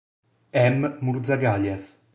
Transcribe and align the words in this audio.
M. 0.53 0.97
Murzagaliev. 0.99 1.85